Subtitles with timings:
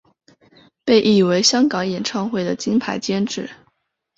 [0.83, 3.51] 被誉为香港演唱会的金牌监制。